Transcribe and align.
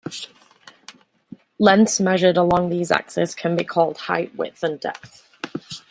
Lengths 1.59 1.99
measured 1.99 2.35
along 2.35 2.71
these 2.71 2.89
axes 2.91 3.35
can 3.35 3.55
be 3.55 3.63
called 3.63 3.97
"height", 3.99 4.35
"width", 4.35 4.63
and 4.63 4.79
"depth". 4.79 5.27